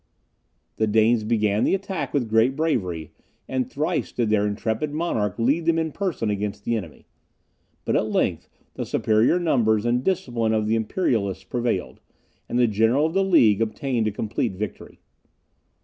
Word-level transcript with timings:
The 0.77 0.87
Danes 0.87 1.23
began 1.23 1.63
the 1.63 1.75
attack 1.75 2.11
with 2.11 2.27
great 2.27 2.55
bravery, 2.55 3.11
and 3.47 3.69
thrice 3.71 4.11
did 4.11 4.31
their 4.31 4.47
intrepid 4.47 4.91
monarch 4.91 5.37
lead 5.37 5.67
them 5.67 5.77
in 5.77 5.91
person 5.91 6.31
against 6.31 6.63
the 6.63 6.75
enemy; 6.75 7.05
but 7.85 7.95
at 7.95 8.07
length 8.09 8.49
the 8.73 8.83
superior 8.83 9.37
numbers 9.37 9.85
and 9.85 10.03
discipline 10.03 10.55
of 10.55 10.65
the 10.65 10.73
Imperialists 10.73 11.43
prevailed, 11.43 11.99
and 12.49 12.57
the 12.57 12.65
general 12.65 13.05
of 13.05 13.13
the 13.13 13.23
League 13.23 13.61
obtained 13.61 14.07
a 14.07 14.11
complete 14.11 14.55
victory. 14.55 15.01